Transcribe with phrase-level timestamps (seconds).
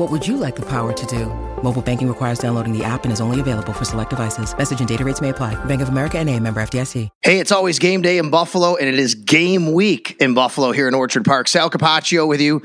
[0.00, 1.26] What would you like the power to do?
[1.62, 4.56] Mobile banking requires downloading the app and is only available for select devices.
[4.56, 5.62] Message and data rates may apply.
[5.66, 7.10] Bank of America and a member FDIC.
[7.20, 10.88] Hey, it's always game day in Buffalo, and it is game week in Buffalo here
[10.88, 11.48] in Orchard Park.
[11.48, 12.62] Sal Capaccio with you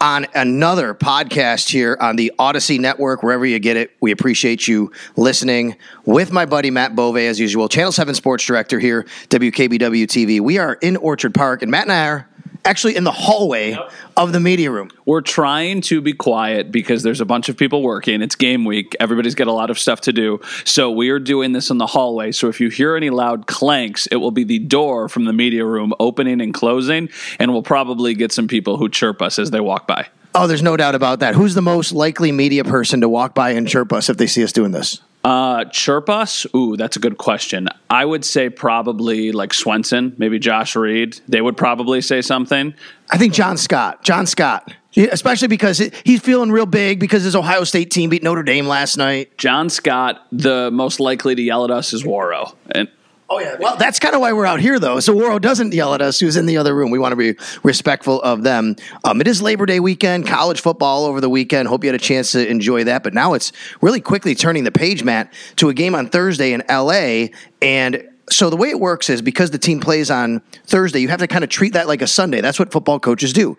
[0.00, 3.90] on another podcast here on the Audacy Network, wherever you get it.
[4.00, 8.78] We appreciate you listening with my buddy Matt Bove, as usual, Channel 7 Sports Director
[8.78, 10.40] here, WKBW TV.
[10.40, 12.28] We are in Orchard Park, and Matt and I are
[12.64, 13.90] actually in the hallway yep.
[14.16, 14.90] of the media room.
[15.04, 18.22] We're trying to be quiet because there's a bunch of people working.
[18.22, 18.96] It's game week.
[19.00, 20.40] Everybody's got a lot of stuff to do.
[20.64, 22.32] So we are doing this in the hallway.
[22.32, 25.64] So if you hear any loud clanks, it will be the door from the media
[25.64, 29.60] room opening and closing, and we'll probably get some people who chirp us as they
[29.60, 30.08] walk by.
[30.34, 31.34] Oh, there's no doubt about that.
[31.34, 34.44] Who's the most likely media person to walk by and chirp us if they see
[34.44, 35.00] us doing this?
[35.26, 36.46] Uh, chirp us?
[36.54, 37.66] Ooh, that's a good question.
[37.90, 41.20] I would say probably like Swenson, maybe Josh Reed.
[41.26, 42.74] They would probably say something.
[43.10, 44.04] I think John Scott.
[44.04, 44.72] John Scott.
[44.96, 48.98] Especially because he's feeling real big because his Ohio State team beat Notre Dame last
[48.98, 49.36] night.
[49.36, 52.54] John Scott, the most likely to yell at us is Waro.
[52.70, 52.86] And
[53.28, 53.56] Oh yeah.
[53.58, 55.00] Well, that's kind of why we're out here, though.
[55.00, 56.20] So Waro doesn't yell at us.
[56.20, 56.90] Who's in the other room?
[56.90, 58.76] We want to be respectful of them.
[59.04, 61.66] Um, it is Labor Day weekend, college football over the weekend.
[61.66, 63.02] Hope you had a chance to enjoy that.
[63.02, 63.50] But now it's
[63.80, 67.32] really quickly turning the page, Matt, to a game on Thursday in L.A.
[67.60, 71.20] And so the way it works is because the team plays on Thursday, you have
[71.20, 72.40] to kind of treat that like a Sunday.
[72.40, 73.58] That's what football coaches do.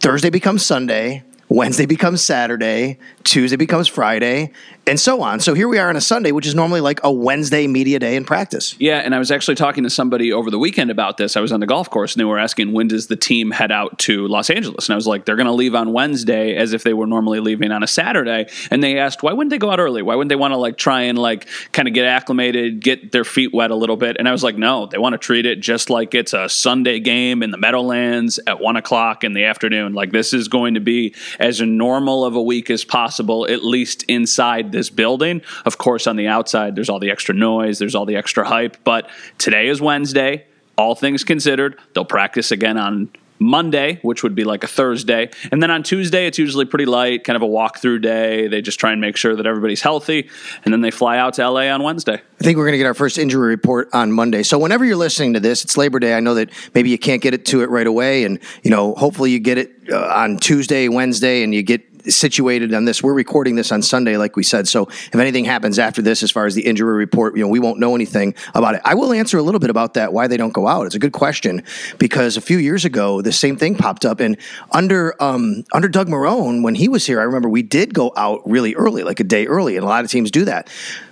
[0.00, 1.22] Thursday becomes Sunday.
[1.52, 4.52] Wednesday becomes Saturday, Tuesday becomes Friday,
[4.86, 5.38] and so on.
[5.38, 8.16] So here we are on a Sunday, which is normally like a Wednesday media day
[8.16, 8.74] in practice.
[8.80, 11.36] Yeah, and I was actually talking to somebody over the weekend about this.
[11.36, 13.70] I was on the golf course and they were asking when does the team head
[13.70, 14.88] out to Los Angeles?
[14.88, 17.38] And I was like, they're going to leave on Wednesday as if they were normally
[17.38, 18.46] leaving on a Saturday.
[18.70, 20.02] And they asked, why wouldn't they go out early?
[20.02, 23.24] Why wouldn't they want to like try and like kind of get acclimated, get their
[23.24, 24.16] feet wet a little bit?
[24.18, 26.98] And I was like, no, they want to treat it just like it's a Sunday
[26.98, 29.92] game in the Meadowlands at one o'clock in the afternoon.
[29.92, 34.04] Like this is going to be as normal of a week as possible, at least
[34.04, 35.42] inside this building.
[35.64, 38.76] Of course, on the outside, there's all the extra noise, there's all the extra hype.
[38.84, 40.46] But today is Wednesday.
[40.78, 43.10] All things considered, they'll practice again on
[43.42, 45.30] Monday, which would be like a Thursday.
[45.50, 48.48] And then on Tuesday, it's usually pretty light, kind of a walkthrough day.
[48.48, 50.28] They just try and make sure that everybody's healthy.
[50.64, 52.14] And then they fly out to LA on Wednesday.
[52.14, 54.42] I think we're going to get our first injury report on Monday.
[54.42, 56.14] So whenever you're listening to this, it's Labor Day.
[56.14, 58.24] I know that maybe you can't get it to it right away.
[58.24, 62.74] And, you know, hopefully you get it uh, on Tuesday, Wednesday, and you get situated
[62.74, 63.02] on this.
[63.02, 64.68] We're recording this on Sunday, like we said.
[64.68, 67.60] So if anything happens after this, as far as the injury report, you know, we
[67.60, 68.82] won't know anything about it.
[68.84, 70.86] I will answer a little bit about that, why they don't go out.
[70.86, 71.62] It's a good question
[71.98, 74.20] because a few years ago, the same thing popped up.
[74.20, 74.36] And
[74.70, 78.40] under, um, under Doug Marrone, when he was here, I remember we did go out
[78.48, 79.76] really early, like a day early.
[79.76, 80.68] And a lot of teams do that.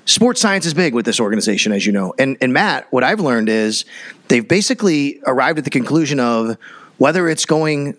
[0.07, 2.15] Sports science is big with this organization, as you know.
[2.19, 3.85] And, and Matt, what I've learned is
[4.29, 6.57] they've basically arrived at the conclusion of
[6.99, 7.97] whether it's going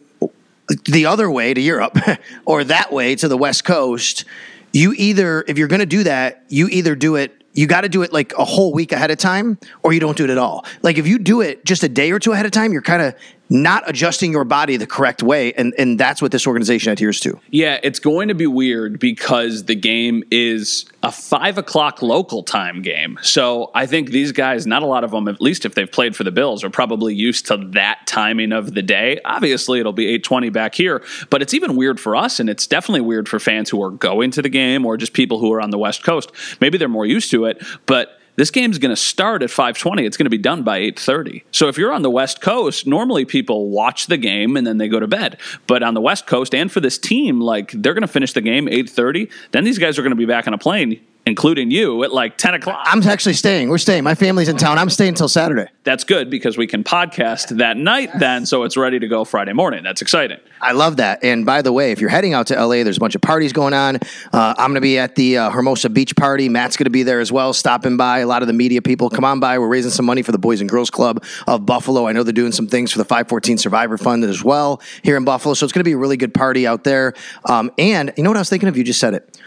[0.86, 1.98] the other way to Europe
[2.46, 4.26] or that way to the West Coast,
[4.74, 7.90] you either, if you're going to do that, you either do it you got to
[7.90, 10.38] do it like a whole week ahead of time or you don't do it at
[10.38, 10.66] all.
[10.82, 13.02] Like if you do it just a day or two ahead of time, you're kind
[13.02, 13.16] of
[13.52, 15.52] not adjusting your body the correct way.
[15.54, 17.38] And, and that's what this organization adheres to.
[17.50, 22.82] Yeah, it's going to be weird because the game is a five o'clock local time
[22.82, 23.20] game.
[23.22, 26.16] So I think these guys, not a lot of them, at least if they've played
[26.16, 29.20] for the Bills, are probably used to that timing of the day.
[29.26, 32.40] Obviously, it'll be 820 back here, but it's even weird for us.
[32.40, 35.40] And it's definitely weird for fans who are going to the game or just people
[35.40, 36.32] who are on the West Coast.
[36.62, 40.04] Maybe they're more used to it, but this game is going to start at 5:20.
[40.04, 41.44] It's going to be done by 8:30.
[41.52, 44.88] So if you're on the West Coast, normally people watch the game and then they
[44.88, 45.38] go to bed.
[45.68, 48.42] But on the West Coast and for this team, like they're going to finish the
[48.42, 49.30] game 8:30.
[49.52, 51.00] Then these guys are going to be back on a plane
[51.32, 52.86] including you, at like 10 o'clock.
[52.86, 53.70] I'm actually staying.
[53.70, 54.04] We're staying.
[54.04, 54.78] My family's in town.
[54.78, 55.68] I'm staying until Saturday.
[55.86, 59.54] That's good because we can podcast that night then, so it's ready to go Friday
[59.54, 59.82] morning.
[59.82, 60.40] That's exciting.
[60.60, 61.24] I love that.
[61.24, 63.54] And by the way, if you're heading out to LA, there's a bunch of parties
[63.54, 63.96] going on.
[64.34, 66.50] Uh, I'm going to be at the uh, Hermosa Beach party.
[66.50, 68.20] Matt's going to be there as well, stopping by.
[68.20, 69.58] A lot of the media people come on by.
[69.58, 72.08] We're raising some money for the Boys and Girls Club of Buffalo.
[72.08, 75.24] I know they're doing some things for the 514 Survivor Fund as well here in
[75.24, 75.54] Buffalo.
[75.54, 77.14] So it's going to be a really good party out there.
[77.46, 78.76] Um, and you know what I was thinking of?
[78.76, 79.40] You just said it.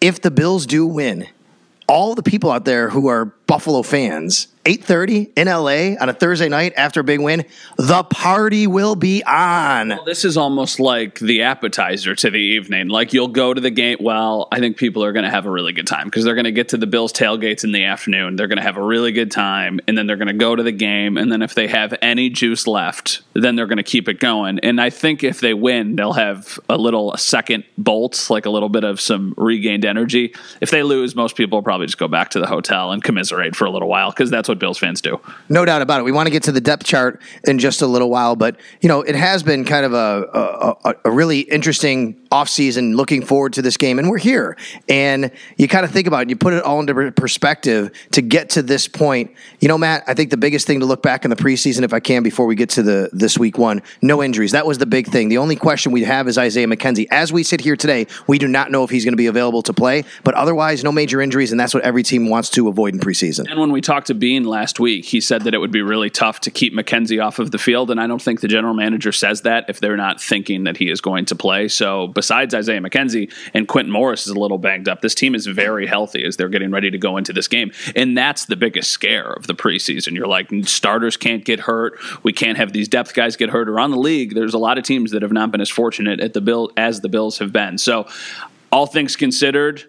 [0.00, 1.28] If the Bills do win,
[1.86, 6.48] all the people out there who are Buffalo fans 8:30 in LA on a Thursday
[6.48, 7.44] night after a big win,
[7.78, 9.88] the party will be on.
[9.88, 12.88] Well, this is almost like the appetizer to the evening.
[12.88, 13.98] Like you'll go to the game.
[14.00, 16.44] Well, I think people are going to have a really good time because they're going
[16.44, 18.36] to get to the Bills tailgates in the afternoon.
[18.36, 20.62] They're going to have a really good time, and then they're going to go to
[20.62, 21.16] the game.
[21.16, 24.58] And then if they have any juice left, then they're going to keep it going.
[24.60, 28.68] And I think if they win, they'll have a little second bolt, like a little
[28.68, 30.34] bit of some regained energy.
[30.60, 33.39] If they lose, most people will probably just go back to the hotel and commiserate
[33.56, 35.20] for a little while because that's what Bills fans do.
[35.48, 36.04] No doubt about it.
[36.04, 38.88] We want to get to the depth chart in just a little while, but you
[38.88, 43.62] know it has been kind of a a, a really interesting offseason looking forward to
[43.62, 44.56] this game, and we're here.
[44.88, 48.50] And you kind of think about it, you put it all into perspective to get
[48.50, 49.32] to this point.
[49.58, 51.92] You know, Matt, I think the biggest thing to look back in the preseason, if
[51.92, 54.52] I can, before we get to the this week one, no injuries.
[54.52, 55.28] That was the big thing.
[55.28, 57.06] The only question we have is Isaiah McKenzie.
[57.10, 59.62] As we sit here today, we do not know if he's going to be available
[59.62, 62.94] to play, but otherwise, no major injuries, and that's what every team wants to avoid
[62.94, 63.29] in preseason.
[63.38, 66.10] And when we talked to Beane last week, he said that it would be really
[66.10, 69.12] tough to keep McKenzie off of the field, and I don't think the general manager
[69.12, 71.68] says that if they're not thinking that he is going to play.
[71.68, 75.46] So besides Isaiah McKenzie and Quintin Morris is a little banged up, this team is
[75.46, 78.90] very healthy as they're getting ready to go into this game, and that's the biggest
[78.90, 80.14] scare of the preseason.
[80.14, 83.68] You're like starters can't get hurt, we can't have these depth guys get hurt.
[83.68, 86.32] Around the league, there's a lot of teams that have not been as fortunate at
[86.32, 87.76] the bill as the Bills have been.
[87.78, 88.06] So
[88.72, 89.84] all things considered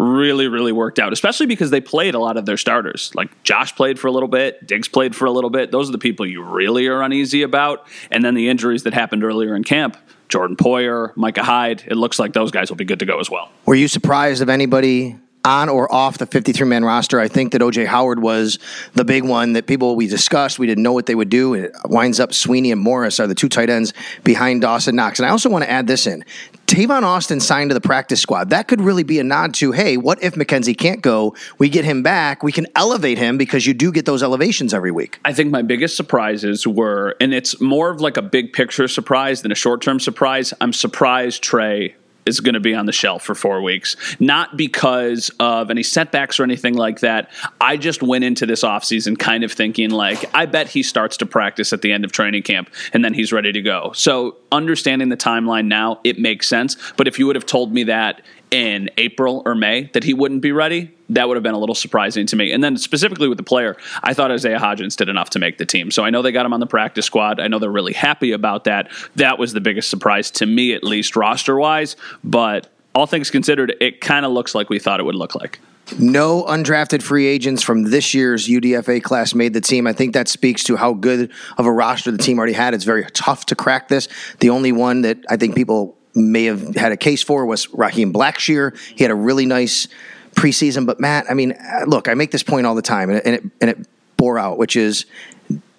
[0.00, 3.12] really, really worked out, especially because they played a lot of their starters.
[3.14, 5.70] Like Josh played for a little bit, Diggs played for a little bit.
[5.70, 7.86] Those are the people you really are uneasy about.
[8.10, 9.96] And then the injuries that happened earlier in camp.
[10.28, 13.28] Jordan Poyer, Micah Hyde, it looks like those guys will be good to go as
[13.28, 13.50] well.
[13.66, 17.18] Were you surprised of anybody on or off the 53 man roster.
[17.20, 18.58] I think that OJ Howard was
[18.94, 20.58] the big one that people we discussed.
[20.58, 21.54] We didn't know what they would do.
[21.54, 23.92] It winds up Sweeney and Morris are the two tight ends
[24.24, 25.18] behind Dawson Knox.
[25.18, 26.24] And I also want to add this in.
[26.66, 28.50] Tavon Austin signed to the practice squad.
[28.50, 31.34] That could really be a nod to, hey, what if McKenzie can't go?
[31.58, 32.44] We get him back.
[32.44, 35.18] We can elevate him because you do get those elevations every week.
[35.24, 39.42] I think my biggest surprises were, and it's more of like a big picture surprise
[39.42, 40.54] than a short term surprise.
[40.60, 43.96] I'm surprised Trey is going to be on the shelf for four weeks.
[44.20, 47.30] Not because of any setbacks or anything like that.
[47.60, 51.26] I just went into this offseason kind of thinking, like, I bet he starts to
[51.26, 53.92] practice at the end of training camp and then he's ready to go.
[53.94, 56.76] So, understanding the timeline now, it makes sense.
[56.96, 60.42] But if you would have told me that in April or May that he wouldn't
[60.42, 62.52] be ready, that would have been a little surprising to me.
[62.52, 65.66] And then specifically with the player, I thought Isaiah Hodgins did enough to make the
[65.66, 65.90] team.
[65.90, 67.40] So I know they got him on the practice squad.
[67.40, 68.90] I know they're really happy about that.
[69.16, 71.96] That was the biggest surprise to me, at least roster wise.
[72.24, 75.60] But all things considered, it kind of looks like we thought it would look like.
[75.98, 79.86] No undrafted free agents from this year's UDFA class made the team.
[79.86, 82.74] I think that speaks to how good of a roster the team already had.
[82.74, 84.08] It's very tough to crack this.
[84.38, 88.12] The only one that I think people may have had a case for was Raheem
[88.12, 88.76] Blackshear.
[88.96, 89.88] He had a really nice
[90.34, 93.18] preseason, but Matt, I mean, uh, look, I make this point all the time, and
[93.18, 93.78] it, and it, and it
[94.16, 95.06] bore out, which is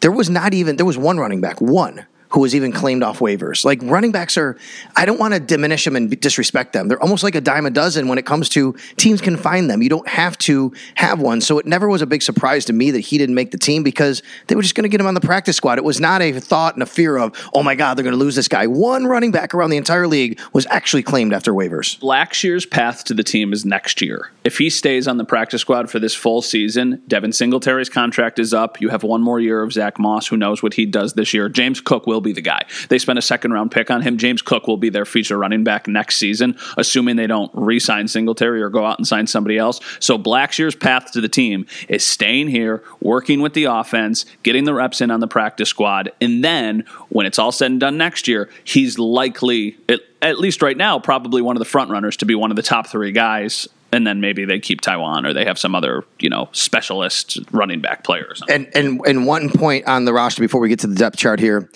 [0.02, 3.20] there was not even there was one running back, one who was even claimed off
[3.20, 3.66] waivers.
[3.66, 4.58] Like running backs are,
[4.96, 6.88] I don't want to diminish them and disrespect them.
[6.88, 9.82] They're almost like a dime a dozen when it comes to teams can find them.
[9.82, 11.42] You don't have to have one.
[11.42, 13.84] So it never was a big surprise to me that he didn't make the team
[13.84, 15.78] because they were just going to get him on the practice squad.
[15.78, 18.20] It was not a thought and a fear of, oh my God, they're going to
[18.20, 18.68] lose this guy.
[18.68, 22.00] One running back around the entire league was actually claimed after waivers.
[22.00, 24.32] Blackshear's path to the team is next year.
[24.44, 28.54] If he stays on the practice squad for this full season, Devin Singletary's contract is
[28.54, 28.80] up.
[28.80, 30.28] You have one more year of Zach Moss.
[30.28, 31.50] Who knows what he does this year?
[31.50, 32.66] James Cook will be the guy.
[32.90, 34.18] They spent a second round pick on him.
[34.18, 38.08] James Cook will be their feature running back next season, assuming they don't re sign
[38.08, 39.80] Singletary or go out and sign somebody else.
[40.00, 44.74] So Blackshear's path to the team is staying here, working with the offense, getting the
[44.74, 48.28] reps in on the practice squad, and then when it's all said and done next
[48.28, 52.26] year, he's likely, at, at least right now, probably one of the front runners to
[52.26, 55.46] be one of the top three guys and then maybe they keep Taiwan or they
[55.46, 58.42] have some other you know specialist running back players.
[58.50, 61.40] And and and one point on the roster before we get to the depth chart
[61.40, 61.70] here.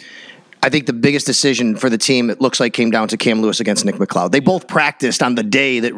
[0.66, 3.40] I think the biggest decision for the team, it looks like, came down to Cam
[3.40, 4.32] Lewis against Nick McCloud.
[4.32, 5.94] They both practiced on the day that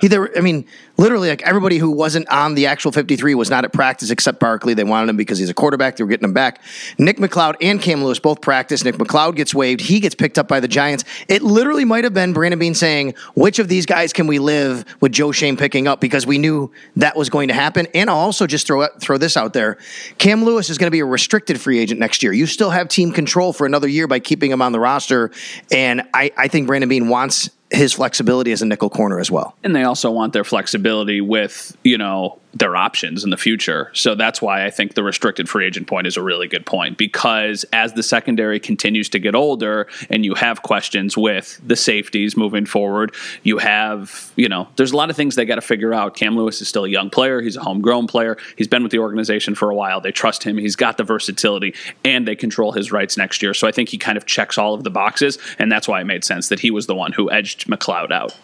[0.00, 0.30] either.
[0.38, 0.64] I mean,
[0.96, 4.74] literally, like everybody who wasn't on the actual 53 was not at practice except Barkley.
[4.74, 5.96] They wanted him because he's a quarterback.
[5.96, 6.62] They were getting him back.
[6.98, 8.84] Nick McCloud and Cam Lewis both practiced.
[8.84, 9.80] Nick McCloud gets waived.
[9.80, 11.02] He gets picked up by the Giants.
[11.26, 14.84] It literally might have been Brandon Beane saying, "Which of these guys can we live
[15.00, 17.88] with Joe Schoen picking up?" Because we knew that was going to happen.
[17.92, 19.78] And I'll also just throw throw this out there:
[20.18, 22.32] Cam Lewis is going to be a restricted free agent next year.
[22.32, 25.30] You still have team control for another year by keeping him on the roster,
[25.72, 29.56] and I, I think Brandon Beane wants his flexibility as a nickel corner as well.
[29.64, 33.90] And they also want their flexibility with, you know, their options in the future.
[33.92, 36.96] So that's why I think the restricted free agent point is a really good point
[36.96, 42.34] because as the secondary continues to get older and you have questions with the safeties
[42.34, 45.92] moving forward, you have, you know, there's a lot of things they got to figure
[45.92, 46.16] out.
[46.16, 48.38] Cam Lewis is still a young player, he's a homegrown player.
[48.56, 50.00] He's been with the organization for a while.
[50.00, 50.56] They trust him.
[50.56, 53.52] He's got the versatility and they control his rights next year.
[53.52, 56.04] So I think he kind of checks all of the boxes and that's why it
[56.04, 58.34] made sense that he was the one who edged McCloud out.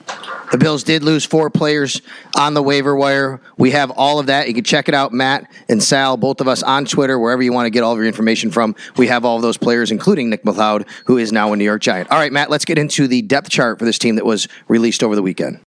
[0.51, 2.03] The Bills did lose four players
[2.37, 3.41] on the waiver wire.
[3.57, 4.49] We have all of that.
[4.49, 7.53] You can check it out, Matt and Sal, both of us on Twitter, wherever you
[7.53, 8.75] want to get all of your information from.
[8.97, 11.83] We have all of those players, including Nick McCloud, who is now a New York
[11.83, 12.11] Giant.
[12.11, 15.05] All right, Matt, let's get into the depth chart for this team that was released
[15.05, 15.61] over the weekend.